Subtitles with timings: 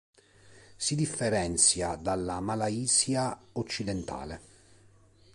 [0.77, 4.41] Si differenzia dalla Malaysia Occidentale.